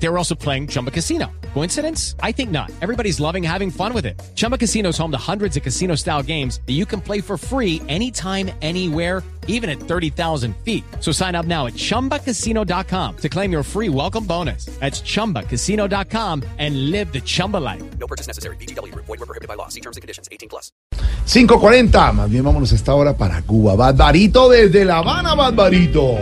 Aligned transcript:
They 0.00 0.08
were 0.08 0.18
also 0.18 0.34
playing 0.34 0.68
Chumba 0.68 0.90
Casino. 0.90 1.30
Coincidence? 1.54 2.14
I 2.22 2.32
think 2.32 2.50
not. 2.50 2.70
Everybody's 2.80 3.18
loving 3.18 3.42
having 3.42 3.70
fun 3.70 3.92
with 3.92 4.06
it. 4.06 4.20
Chumba 4.36 4.56
Casino 4.56 4.90
is 4.90 4.98
home 4.98 5.10
to 5.10 5.18
hundreds 5.18 5.56
of 5.56 5.62
casino 5.62 5.96
style 5.96 6.22
games 6.22 6.60
that 6.66 6.74
you 6.74 6.86
can 6.86 7.00
play 7.00 7.20
for 7.20 7.36
free 7.36 7.82
anytime, 7.88 8.50
anywhere, 8.62 9.24
even 9.48 9.68
at 9.68 9.80
30,000 9.80 10.54
feet. 10.58 10.84
So 11.00 11.10
sign 11.10 11.34
up 11.34 11.46
now 11.46 11.66
at 11.66 11.72
chumbacasino.com 11.74 13.16
to 13.16 13.28
claim 13.28 13.50
your 13.50 13.64
free 13.64 13.88
welcome 13.88 14.24
bonus. 14.24 14.66
That's 14.78 15.00
chumbacasino.com 15.00 16.44
and 16.58 16.90
live 16.92 17.12
the 17.12 17.20
Chumba 17.20 17.56
life. 17.56 17.82
No 17.98 18.06
purchase 18.06 18.28
necessary. 18.28 18.56
BGW. 18.56 18.94
Void 18.94 19.08
were 19.08 19.26
prohibited 19.26 19.48
by 19.48 19.54
law. 19.54 19.68
See 19.68 19.80
terms 19.80 19.96
and 19.96 20.02
conditions. 20.02 20.28
18 20.30 20.48
plus. 20.48 20.70
5.40, 21.26 22.12
más 22.12 22.30
bien 22.30 22.42
vámonos 22.42 22.72
a 22.72 22.74
esta 22.74 22.94
hora 22.94 23.16
para 23.16 23.42
Cuba. 23.42 23.74
Barbarito 23.74 24.48
desde 24.48 24.84
La 24.84 24.98
Habana, 24.98 25.34
Barbarito. 25.34 26.16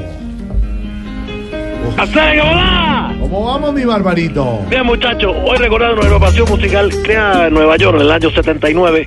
¡Hacega, 1.97 2.45
hola! 2.45 2.96
¿Cómo 3.29 3.45
vamos, 3.45 3.75
mi 3.75 3.85
Barbarito? 3.85 4.61
Bien, 4.71 4.87
muchachos, 4.87 5.35
hoy 5.45 5.59
recordando 5.59 5.97
una 5.97 6.07
agrupación 6.07 6.49
musical 6.49 6.89
creada 7.03 7.49
en 7.49 7.55
Nueva 7.55 7.77
York 7.77 7.97
en 7.97 8.03
el 8.03 8.13
año 8.13 8.31
79 8.31 9.05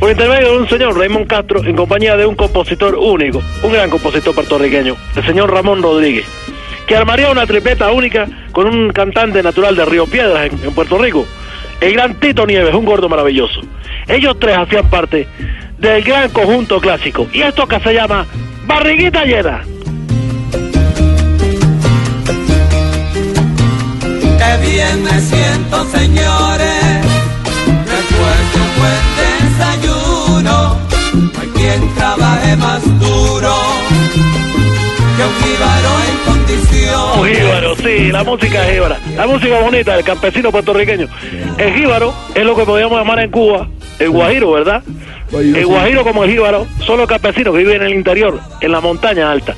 por 0.00 0.10
intermedio 0.10 0.50
de 0.50 0.58
un 0.58 0.68
señor, 0.68 0.98
Raymond 0.98 1.28
Castro, 1.28 1.62
en 1.62 1.76
compañía 1.76 2.16
de 2.16 2.26
un 2.26 2.34
compositor 2.34 2.96
único, 2.96 3.40
un 3.62 3.72
gran 3.72 3.90
compositor 3.90 4.34
puertorriqueño, 4.34 4.96
el 5.14 5.24
señor 5.24 5.52
Ramón 5.52 5.84
Rodríguez, 5.84 6.26
que 6.88 6.96
armaría 6.96 7.30
una 7.30 7.46
tripleta 7.46 7.92
única 7.92 8.26
con 8.50 8.66
un 8.66 8.90
cantante 8.90 9.40
natural 9.40 9.76
de 9.76 9.84
Río 9.84 10.08
Piedras, 10.08 10.50
en, 10.50 10.64
en 10.64 10.74
Puerto 10.74 10.98
Rico, 10.98 11.24
el 11.80 11.92
gran 11.92 12.18
Tito 12.18 12.44
Nieves, 12.46 12.74
un 12.74 12.84
gordo 12.84 13.08
maravilloso. 13.08 13.60
Ellos 14.08 14.36
tres 14.40 14.58
hacían 14.58 14.90
parte 14.90 15.28
del 15.78 16.02
gran 16.02 16.28
conjunto 16.30 16.80
clásico, 16.80 17.28
y 17.32 17.42
esto 17.42 17.68
que 17.68 17.78
se 17.78 17.94
llama 17.94 18.26
Barriguita 18.66 19.24
Llena. 19.24 19.62
Bien 24.74 25.02
me 25.04 25.20
siento, 25.20 25.84
señores, 25.90 26.82
de 27.86 27.96
un 28.60 28.70
buen 28.80 29.02
desayuno. 29.20 30.78
No 31.14 31.40
hay 31.40 31.48
quien 31.48 31.94
trabaje 31.94 32.56
más 32.56 32.82
duro 32.98 33.54
que 35.16 35.22
un 35.22 35.34
jíbaro 35.42 35.90
en 36.04 36.14
Un 36.16 36.38
condición. 36.38 37.28
jíbaro, 37.28 37.76
sí, 37.76 38.12
la 38.12 38.24
música 38.24 38.66
es 38.66 38.74
jíbara. 38.74 38.98
La 39.16 39.26
música 39.26 39.60
bonita 39.60 39.94
del 39.94 40.04
campesino 40.04 40.50
puertorriqueño. 40.50 41.06
El 41.58 41.74
jíbaro 41.74 42.12
es 42.34 42.44
lo 42.44 42.56
que 42.56 42.64
podríamos 42.64 42.98
llamar 42.98 43.20
en 43.20 43.30
Cuba 43.30 43.68
el 44.00 44.10
guajiro, 44.10 44.50
¿verdad? 44.52 44.82
El 45.32 45.66
guajiro 45.66 46.02
como 46.04 46.24
el 46.24 46.30
jíbaro 46.30 46.66
son 46.84 46.98
los 46.98 47.08
campesinos 47.08 47.52
que 47.54 47.58
viven 47.58 47.76
en 47.82 47.86
el 47.88 47.94
interior, 47.94 48.40
en 48.60 48.72
la 48.72 48.80
montaña 48.80 49.30
alta. 49.30 49.54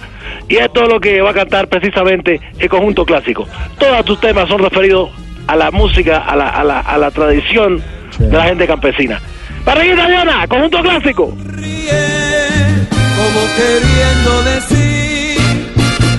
Y 0.48 0.56
esto 0.56 0.84
es 0.84 0.88
lo 0.88 1.00
que 1.00 1.20
va 1.20 1.30
a 1.30 1.34
cantar 1.34 1.68
precisamente 1.68 2.40
el 2.58 2.68
conjunto 2.68 3.04
clásico. 3.04 3.46
Todos 3.78 4.04
tus 4.04 4.20
temas 4.20 4.48
son 4.48 4.60
referidos 4.60 5.10
a 5.46 5.56
la 5.56 5.70
música, 5.70 6.18
a 6.18 6.36
la, 6.36 6.48
a 6.48 6.64
la, 6.64 6.80
a 6.80 6.98
la 6.98 7.10
tradición 7.10 7.82
de 8.18 8.36
la 8.36 8.44
gente 8.44 8.66
campesina. 8.66 9.20
Barriguita 9.64 10.08
llena, 10.08 10.46
conjunto 10.46 10.80
clásico. 10.80 11.36
Ríe, 11.46 12.86
como 13.16 13.40
queriendo 13.56 14.42
decir, 14.44 15.40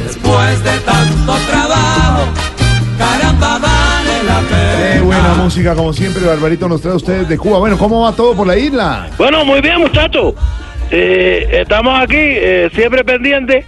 después 0.05 0.63
de 0.63 0.77
tanto 0.79 1.33
trabajo, 1.49 2.23
caramba, 2.97 3.59
vale 3.59 4.23
la 4.25 4.39
pena. 4.41 4.93
Qué 4.93 4.99
buena 4.99 5.33
música, 5.35 5.75
como 5.75 5.93
siempre, 5.93 6.25
Barbarito 6.25 6.67
nos 6.67 6.81
trae 6.81 6.93
a 6.93 6.97
ustedes 6.97 7.29
de 7.29 7.37
Cuba. 7.37 7.59
Bueno, 7.59 7.77
¿cómo 7.77 8.01
va 8.01 8.11
todo 8.11 8.35
por 8.35 8.45
la 8.45 8.57
isla? 8.57 9.07
Bueno, 9.17 9.45
muy 9.45 9.61
bien, 9.61 9.79
muchachos. 9.79 10.33
Eh, 10.91 11.47
estamos 11.51 11.97
aquí, 12.01 12.15
eh, 12.17 12.69
siempre 12.73 13.03
pendientes 13.05 13.65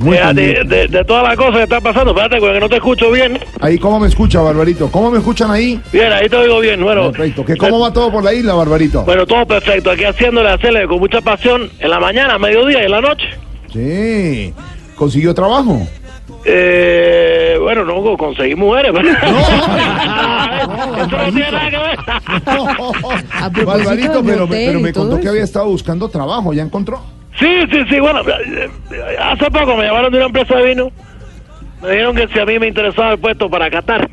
Muy 0.00 0.16
eh, 0.16 0.20
de, 0.20 0.26
pendiente. 0.26 0.74
de- 0.76 0.88
de 0.88 1.04
todas 1.04 1.22
las 1.22 1.36
cosas 1.36 1.56
que 1.56 1.62
están 1.64 1.82
pasando. 1.82 2.10
Espérate, 2.10 2.38
porque 2.40 2.58
no 2.60 2.68
te 2.68 2.76
escucho 2.76 3.10
bien. 3.10 3.38
Ahí, 3.60 3.78
¿cómo 3.78 4.00
me 4.00 4.08
escucha, 4.08 4.40
Barbarito? 4.40 4.90
¿Cómo 4.90 5.10
me 5.10 5.18
escuchan 5.18 5.50
ahí? 5.50 5.80
Bien, 5.92 6.10
ahí 6.12 6.28
te 6.28 6.36
oigo 6.36 6.58
bien. 6.60 6.82
Bueno, 6.82 7.12
Perfecto. 7.12 7.44
¿Qué, 7.44 7.56
¿Cómo 7.56 7.80
va 7.80 7.92
todo 7.92 8.10
por 8.10 8.24
la 8.24 8.32
isla, 8.32 8.54
Barbarito? 8.54 9.02
bueno 9.04 9.26
todo 9.26 9.46
perfecto. 9.46 9.90
Aquí 9.90 10.04
haciéndole 10.04 10.48
hacerle 10.48 10.86
con 10.86 10.98
mucha 10.98 11.20
pasión 11.20 11.70
en 11.78 11.90
la 11.90 12.00
mañana, 12.00 12.38
mediodía 12.38 12.82
y 12.82 12.84
en 12.86 12.90
la 12.90 13.00
noche. 13.00 13.26
Sí. 13.72 14.52
¿Consiguió 14.96 15.34
trabajo? 15.34 15.86
Eh, 16.44 17.58
bueno, 17.60 17.84
no 17.84 18.16
conseguí 18.16 18.54
mujeres. 18.54 18.92
pero- 18.94 19.04
no, 19.12 20.96
Eso 21.04 21.16
no 21.16 21.32
tiene 21.32 21.50
nada 21.52 21.70
que 21.70 21.78
ver. 21.78 23.64
Barbarito, 23.66 24.22
pero, 24.24 24.46
me 24.80 24.92
contó 24.92 25.20
que 25.20 25.28
había 25.28 25.44
estado 25.44 25.66
buscando 25.66 26.08
trabajo. 26.08 26.52
¿Ya 26.54 26.62
encontró? 26.62 27.02
Sí, 27.40 27.62
sí, 27.72 27.84
sí, 27.88 28.00
bueno, 28.00 28.20
eh, 28.20 28.68
eh, 28.92 29.16
hace 29.18 29.50
poco 29.50 29.74
me 29.76 29.84
llamaron 29.84 30.12
de 30.12 30.18
una 30.18 30.26
empresa 30.26 30.56
de 30.56 30.66
vino, 30.66 30.92
me 31.80 31.90
dijeron 31.90 32.14
que 32.14 32.28
si 32.28 32.38
a 32.38 32.44
mí 32.44 32.58
me 32.58 32.68
interesaba 32.68 33.12
el 33.12 33.18
puesto 33.18 33.48
para 33.48 33.70
Qatar, 33.70 34.10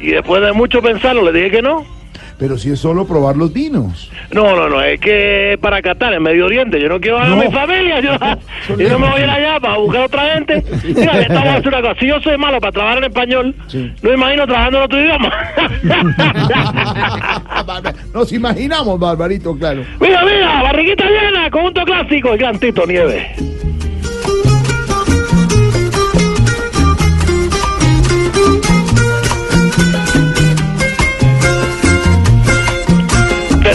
y 0.00 0.10
después 0.10 0.42
de 0.42 0.52
mucho 0.52 0.82
pensarlo 0.82 1.22
le 1.22 1.32
dije 1.32 1.52
que 1.52 1.62
no. 1.62 1.86
Pero 2.42 2.58
si 2.58 2.72
es 2.72 2.80
solo 2.80 3.06
probar 3.06 3.36
los 3.36 3.52
vinos. 3.52 4.10
No, 4.32 4.56
no, 4.56 4.68
no, 4.68 4.82
es 4.82 4.98
que 4.98 5.56
para 5.60 5.80
Qatar, 5.80 6.12
en 6.12 6.24
Medio 6.24 6.46
Oriente, 6.46 6.80
yo 6.80 6.88
no 6.88 6.98
quiero 7.00 7.20
a 7.20 7.28
No. 7.28 7.36
mi 7.36 7.46
familia, 7.52 8.00
yo, 8.00 8.10
yo 8.76 8.88
no 8.88 8.98
me 8.98 9.08
voy 9.10 9.20
a 9.20 9.24
ir 9.24 9.30
allá 9.30 9.60
para 9.60 9.76
buscar 9.76 10.02
otra 10.06 10.34
gente. 10.34 10.64
Mira, 10.84 11.20
estamos 11.20 11.54
a 11.64 11.68
una 11.68 11.80
cosa, 11.82 11.94
si 12.00 12.06
yo 12.08 12.20
soy 12.20 12.36
malo 12.36 12.58
para 12.58 12.72
trabajar 12.72 12.98
en 12.98 13.04
español, 13.04 13.54
Sí. 13.68 13.92
no 14.02 14.08
me 14.08 14.16
imagino 14.16 14.44
trabajando 14.44 14.78
en 14.78 14.84
otro 14.84 15.00
idioma. 15.00 15.32
Nos 18.12 18.32
imaginamos, 18.32 18.98
Barbarito, 18.98 19.56
claro. 19.56 19.84
mira, 20.00 20.24
mira, 20.24 20.62
barriguita 20.62 21.04
llena, 21.04 21.48
conjunto 21.48 21.84
clásico, 21.84 22.32
el 22.32 22.38
gran 22.38 22.58
Tito 22.58 22.84
Nieves. 22.88 23.61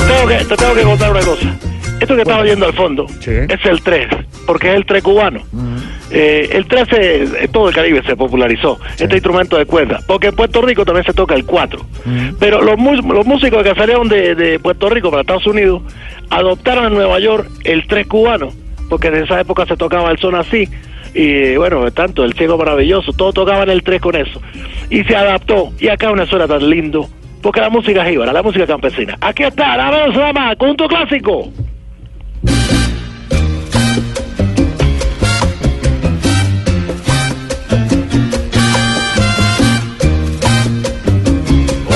Tengo, 0.07 0.27
que, 0.27 0.45
te 0.45 0.55
tengo 0.55 0.75
que 0.75 0.83
contar 0.83 1.11
una 1.11 1.21
cosa. 1.21 1.55
Esto 1.99 2.15
que 2.15 2.21
estás 2.21 2.39
oyendo 2.39 2.65
al 2.65 2.73
fondo 2.73 3.07
Sí. 3.19 3.31
es 3.31 3.65
el 3.65 3.81
3, 3.81 4.07
porque 4.45 4.69
es 4.69 4.75
el 4.75 4.85
3 4.85 5.03
cubano. 5.03 5.41
Eh, 6.09 6.49
el 6.51 6.65
13 6.67 7.43
en 7.43 7.51
todo 7.51 7.67
el 7.67 7.75
Caribe 7.75 8.01
se 8.03 8.15
popularizó, 8.15 8.79
este 8.97 9.15
instrumento 9.15 9.57
de 9.57 9.65
cuerda, 9.65 9.99
porque 10.07 10.27
en 10.27 10.35
Puerto 10.35 10.61
Rico 10.61 10.85
también 10.85 11.05
se 11.05 11.13
toca 11.13 11.35
el 11.35 11.45
4. 11.45 11.79
Pero 12.39 12.61
los, 12.61 12.77
músicos 12.77 13.63
que 13.63 13.75
salieron 13.75 14.07
de, 14.07 14.35
de 14.35 14.59
Puerto 14.59 14.89
Rico 14.89 15.09
para 15.09 15.21
Estados 15.21 15.47
Unidos 15.47 15.81
adoptaron 16.29 16.85
en 16.85 16.93
Nueva 16.93 17.19
York 17.19 17.49
el 17.63 17.87
3 17.87 18.07
cubano, 18.07 18.49
porque 18.89 19.07
en 19.07 19.15
esa 19.15 19.39
época 19.39 19.65
se 19.65 19.75
tocaba 19.75 20.11
el 20.11 20.19
son 20.19 20.35
así. 20.35 20.69
Y 21.13 21.55
bueno, 21.57 21.89
tanto 21.91 22.23
el 22.23 22.33
ciego 22.33 22.57
maravilloso, 22.57 23.11
todos 23.11 23.33
tocaban 23.33 23.69
el 23.69 23.81
3 23.81 23.99
con 23.99 24.15
eso. 24.15 24.41
Y 24.89 25.03
se 25.03 25.15
adaptó, 25.15 25.71
y 25.79 25.87
acá 25.87 26.11
una 26.11 26.27
suena 26.27 26.47
tan 26.47 26.69
lindo, 26.69 27.09
porque 27.41 27.61
la 27.61 27.69
música 27.69 28.03
es 28.03 28.09
jíbara, 28.09 28.33
la 28.33 28.43
música 28.43 28.65
campesina. 28.65 29.17
Aquí 29.21 29.43
está, 29.43 29.77
la 29.77 29.91
vez 29.91 30.13
se 30.13 30.19
llama 30.19 30.55
Conjunto 30.55 30.87
Clásico. 30.87 31.51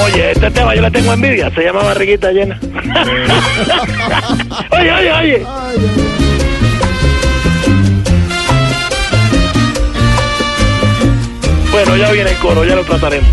Oye, 0.05 0.31
este 0.31 0.51
tema 0.51 0.75
yo 0.75 0.81
le 0.81 0.91
tengo 0.91 1.13
envidia, 1.13 1.49
se 1.51 1.63
llama 1.63 1.83
Barriguita 1.83 2.31
Llena. 2.31 2.59
oye, 4.71 4.91
oye, 4.91 5.11
oye. 5.11 5.45
Bueno, 11.71 11.95
ya 11.95 12.11
viene 12.11 12.31
el 12.31 12.37
coro, 12.37 12.65
ya 12.65 12.75
lo 12.75 12.83
trataremos. 12.83 13.29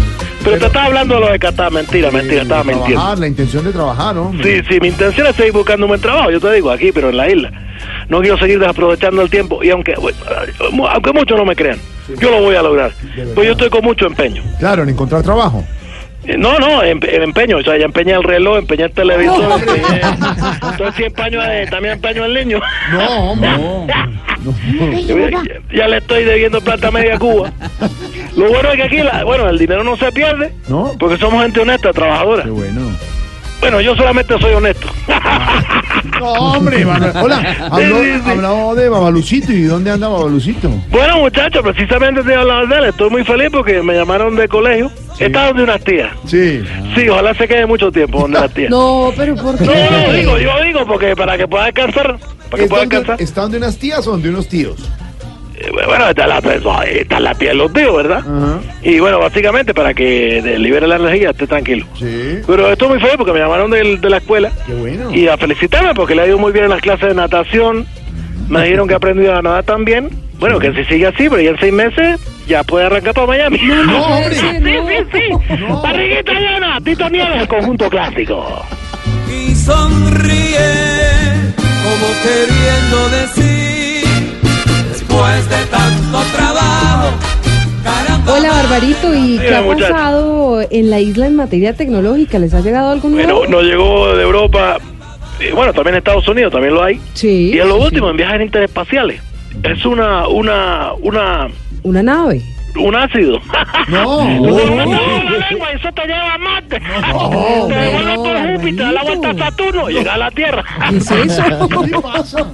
Pero, 0.48 0.60
te 0.60 0.66
estaba 0.66 0.86
hablando 0.86 1.14
de 1.14 1.20
lo 1.20 1.32
de 1.32 1.38
Qatar, 1.38 1.70
mentira, 1.72 2.10
mentira, 2.10 2.42
estaba 2.42 2.64
mintiendo. 2.64 2.92
Trabajar, 2.94 3.18
la 3.18 3.26
intención 3.26 3.64
de 3.64 3.72
trabajar, 3.72 4.14
¿no? 4.14 4.32
Sí, 4.42 4.60
sí, 4.68 4.78
mi 4.80 4.88
intención 4.88 5.26
es 5.26 5.36
seguir 5.36 5.52
buscando 5.52 5.86
un 5.86 5.88
buen 5.88 6.00
trabajo, 6.00 6.30
yo 6.30 6.40
te 6.40 6.52
digo, 6.52 6.70
aquí, 6.70 6.90
pero 6.92 7.10
en 7.10 7.16
la 7.16 7.28
isla. 7.28 7.52
No 8.08 8.20
quiero 8.20 8.38
seguir 8.38 8.58
desaprovechando 8.58 9.22
el 9.22 9.30
tiempo 9.30 9.62
y 9.62 9.70
aunque, 9.70 9.94
aunque 9.94 11.12
muchos 11.12 11.36
no 11.36 11.44
me 11.44 11.54
crean, 11.54 11.78
yo 12.20 12.30
lo 12.30 12.40
voy 12.40 12.56
a 12.56 12.62
lograr. 12.62 12.92
Pues 13.34 13.46
yo 13.46 13.52
estoy 13.52 13.68
con 13.70 13.84
mucho 13.84 14.06
empeño. 14.06 14.42
Claro, 14.58 14.82
en 14.82 14.88
encontrar 14.88 15.22
trabajo. 15.22 15.64
Eh, 16.24 16.36
No, 16.36 16.58
no, 16.58 16.82
el 16.82 16.98
empeño, 17.22 17.58
o 17.58 17.62
sea, 17.62 17.78
ya 17.78 17.84
empeñé 17.84 18.12
el 18.12 18.24
reloj, 18.24 18.58
empeñé 18.58 18.84
el 18.84 18.90
televisor, 18.92 19.60
empeñé, 19.60 20.00
entonces 20.70 20.94
sí 20.96 21.04
empeño, 21.04 21.40
eh, 21.42 21.66
también 21.70 21.94
empeño 21.94 22.24
el 22.24 22.34
niño. 22.34 22.60
No, 22.92 23.32
hombre. 23.32 23.48
ya, 25.06 25.76
ya 25.76 25.88
le 25.88 25.98
estoy 25.98 26.24
debiendo 26.24 26.60
plata 26.60 26.88
a 26.88 26.90
media 26.90 27.18
Cuba. 27.18 27.52
Lo 28.38 28.48
bueno 28.48 28.70
es 28.70 28.76
que 28.76 28.82
aquí, 28.84 28.96
la- 28.98 29.24
bueno, 29.24 29.48
el 29.48 29.58
dinero 29.58 29.82
no 29.84 29.96
se 29.96 30.10
pierde, 30.12 30.52
No. 30.68 30.94
porque 30.98 31.18
somos 31.18 31.42
gente 31.42 31.60
honesta, 31.60 31.92
trabajadora. 31.92 32.44
Qué 32.44 32.50
bueno. 32.50 32.80
Bueno, 33.60 33.80
yo 33.80 33.96
solamente 33.96 34.38
soy 34.38 34.52
honesto. 34.54 34.88
No, 36.20 36.32
hombre, 36.32 36.84
Manuel. 36.84 37.12
Hola, 37.22 37.56
habló, 37.70 37.98
Sí, 38.02 38.04
sí, 38.12 38.20
sí. 38.24 38.30
habló 38.30 38.74
de 38.74 38.88
Babalucito. 38.88 39.52
¿Y 39.52 39.62
dónde 39.62 39.90
anda 39.90 40.08
Babalucito? 40.08 40.68
bueno, 40.90 41.18
muchachos, 41.18 41.62
precisamente 41.62 42.22
te 42.22 42.34
hablaba 42.34 42.66
de 42.66 42.76
él. 42.76 42.84
Estoy 42.86 43.10
muy 43.10 43.24
feliz 43.24 43.48
porque 43.52 43.82
me 43.82 43.94
llamaron 43.94 44.34
de 44.36 44.48
colegio. 44.48 44.90
Está 45.18 45.48
donde 45.48 45.62
unas 45.64 45.80
tías. 45.82 46.10
Sí. 46.26 46.62
Sí, 46.96 47.08
ojalá 47.08 47.34
se 47.34 47.46
quede 47.48 47.66
mucho 47.66 47.90
tiempo 47.92 48.20
donde 48.20 48.40
las 48.40 48.52
tías. 48.52 48.70
No, 48.70 49.12
pero 49.16 49.34
¿por 49.36 49.60
No, 49.60 49.66
no, 49.66 49.72
qué? 49.72 50.12
digo, 50.18 50.38
yo 50.38 50.62
digo, 50.62 50.86
porque 50.86 51.14
para 51.16 51.36
que 51.36 51.46
pueda 51.48 51.66
descansar, 51.66 52.16
para 52.18 52.56
que 52.56 52.62
¿Es 52.64 52.68
pueda 52.68 52.82
donde, 52.82 52.96
descansar. 52.96 53.22
¿Está 53.22 53.40
donde 53.42 53.58
unas 53.58 53.76
tías 53.78 54.06
o 54.06 54.10
donde 54.12 54.28
unos 54.28 54.48
tíos? 54.48 54.76
Bueno, 55.86 56.08
está 56.08 56.26
la, 56.26 56.38
está 56.38 57.20
la 57.20 57.34
tía 57.34 57.48
de 57.50 57.54
los 57.56 57.72
tíos, 57.72 57.96
¿verdad? 57.96 58.22
Y 58.82 58.98
bueno, 59.00 59.18
básicamente 59.18 59.74
para 59.74 59.92
que 59.94 60.40
libere 60.58 60.86
la 60.86 60.96
energía, 60.96 61.30
esté 61.30 61.46
tranquilo. 61.46 61.86
Sí. 61.98 62.38
Pero 62.46 62.70
estoy 62.72 62.88
muy 62.88 63.00
feliz 63.00 63.14
porque 63.16 63.32
me 63.32 63.38
llamaron 63.40 63.70
del- 63.70 64.00
de, 64.00 64.10
la 64.10 64.18
escuela 64.18 64.50
Qué 64.66 64.72
bueno. 64.74 65.12
y 65.14 65.28
a 65.28 65.36
felicitarme 65.36 65.94
porque 65.94 66.14
le 66.14 66.22
ha 66.22 66.26
ido 66.26 66.38
muy 66.38 66.52
bien 66.52 66.64
en 66.66 66.70
las 66.70 66.80
clases 66.80 67.08
de 67.08 67.14
natación. 67.14 67.86
Me 68.48 68.62
dijeron 68.62 68.88
que 68.88 68.94
ha 68.94 68.98
aprendido 68.98 69.34
a 69.36 69.42
nadar 69.42 69.64
también. 69.64 70.08
Bueno, 70.38 70.58
que 70.60 70.72
si 70.72 70.84
sigue 70.84 71.06
así, 71.06 71.28
pero 71.28 71.40
ya 71.40 71.50
en 71.50 71.58
seis 71.58 71.72
meses 71.72 72.20
ya 72.46 72.62
puede 72.62 72.86
arrancar 72.86 73.12
para 73.12 73.26
Miami. 73.26 73.58
No, 73.62 74.02
hombre. 74.16 74.34
Sí, 74.34 74.46
sí, 74.62 75.04
sí. 75.12 75.56
No. 75.58 75.82
Barriguita 75.82 76.32
llena, 76.32 76.80
Tito 76.80 77.10
Nieves, 77.10 77.40
el 77.42 77.48
conjunto 77.48 77.90
clásico. 77.90 78.64
y 79.28 79.54
sonríe 79.56 80.58
como 81.82 82.06
queriendo 82.22 82.67
Hola, 88.30 88.48
Barbarito, 88.52 89.14
¿y 89.14 89.38
qué 89.38 89.54
ha 89.54 89.62
muchacho. 89.62 89.92
pasado 89.92 90.60
en 90.70 90.90
la 90.90 91.00
isla 91.00 91.26
en 91.26 91.36
materia 91.36 91.72
tecnológica? 91.74 92.38
¿Les 92.38 92.52
ha 92.54 92.60
llegado 92.60 92.90
algo 92.90 93.08
nuevo? 93.08 93.38
Bueno, 93.38 93.50
nos 93.56 93.62
llegó 93.64 94.14
de 94.16 94.22
Europa, 94.22 94.78
bueno, 95.54 95.72
también 95.72 95.94
en 95.94 95.98
Estados 95.98 96.26
Unidos 96.28 96.52
también 96.52 96.74
lo 96.74 96.82
hay. 96.82 97.00
Sí. 97.14 97.52
Y 97.54 97.58
en 97.58 97.68
lo 97.68 97.76
sí, 97.78 97.84
último, 97.84 98.06
sí. 98.06 98.10
en 98.12 98.16
viajes 98.16 98.40
interespaciales. 98.42 99.20
Es 99.62 99.84
una, 99.86 100.28
una, 100.28 100.92
una, 101.00 101.48
Una 101.82 102.02
nave. 102.02 102.42
un 102.78 102.94
ácido. 102.94 103.40
No. 103.88 104.18
Devuelve 104.18 104.76
No. 104.86 104.98
toda 104.98 105.24
la 105.24 105.48
lengua 105.50 105.68
y 105.72 105.76
eso 105.76 105.88
te 105.94 106.02
lleva 106.06 106.34
a 106.34 106.38
Marte. 106.38 106.80
No, 106.80 107.68
no, 107.68 108.22
por 108.22 108.36
Júpiter, 108.58 108.92
la 108.92 109.02
vuelta 109.02 109.30
a. 109.30 109.34
Saturno, 109.34 109.88
llega 109.88 110.14
a 110.14 110.18
la 110.18 110.30
Tierra. 110.30 110.64
¿Qué 110.90 110.96
es 110.96 111.10
eso? 111.10 111.68
¿Qué 111.84 111.98
pasa? 112.00 112.46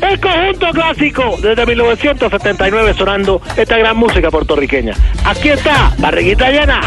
El 0.00 0.20
conjunto 0.20 0.66
clásico 0.72 1.36
desde 1.40 1.66
1979 1.66 2.94
sonando 2.94 3.40
esta 3.56 3.78
gran 3.78 3.96
música 3.96 4.30
puertorriqueña. 4.30 4.94
Aquí 5.24 5.48
está, 5.48 5.92
barriguita 5.98 6.50
llena. 6.50 6.80